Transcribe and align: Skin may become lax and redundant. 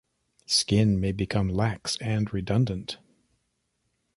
Skin 0.47 0.99
may 0.99 1.11
become 1.11 1.47
lax 1.47 1.95
and 1.97 2.33
redundant. 2.33 2.97